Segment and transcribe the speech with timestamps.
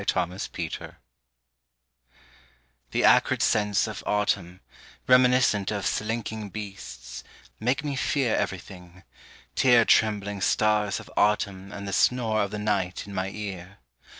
[0.03, 0.95] DOLOR OF AUTUMN
[2.89, 4.61] THE acrid scents of autumn,
[5.07, 7.23] Reminiscent of slinking beasts,
[7.59, 9.03] make me fear Everything,
[9.53, 13.77] tear trembling stars of autumn And the snore of the night in my ear.